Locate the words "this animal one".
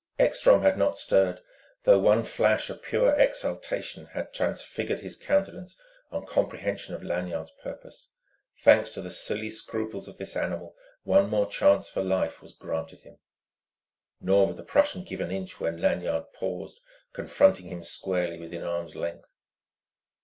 10.17-11.29